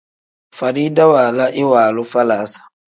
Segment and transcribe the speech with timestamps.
[0.57, 2.59] Farida waala iwaalu falaasa.